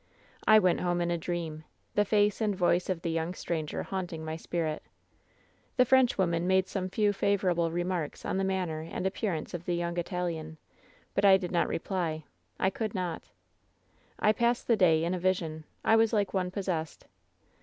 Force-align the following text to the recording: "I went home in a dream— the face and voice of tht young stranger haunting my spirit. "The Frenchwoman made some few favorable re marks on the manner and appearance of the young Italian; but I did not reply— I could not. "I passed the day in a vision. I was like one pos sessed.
"I 0.47 0.57
went 0.57 0.79
home 0.81 0.99
in 0.99 1.11
a 1.11 1.17
dream— 1.19 1.63
the 1.93 2.03
face 2.05 2.41
and 2.41 2.55
voice 2.55 2.89
of 2.89 3.03
tht 3.03 3.09
young 3.11 3.35
stranger 3.35 3.83
haunting 3.83 4.25
my 4.25 4.35
spirit. 4.35 4.81
"The 5.77 5.85
Frenchwoman 5.85 6.47
made 6.47 6.67
some 6.67 6.89
few 6.89 7.13
favorable 7.13 7.69
re 7.69 7.83
marks 7.83 8.25
on 8.25 8.37
the 8.37 8.43
manner 8.43 8.79
and 8.81 9.05
appearance 9.05 9.53
of 9.53 9.65
the 9.65 9.75
young 9.75 9.95
Italian; 9.99 10.57
but 11.13 11.23
I 11.23 11.37
did 11.37 11.51
not 11.51 11.67
reply— 11.67 12.23
I 12.59 12.71
could 12.71 12.95
not. 12.95 13.29
"I 14.17 14.31
passed 14.33 14.65
the 14.65 14.75
day 14.75 15.03
in 15.03 15.13
a 15.13 15.19
vision. 15.19 15.65
I 15.85 15.95
was 15.95 16.13
like 16.13 16.33
one 16.33 16.49
pos 16.49 16.65
sessed. 16.65 17.03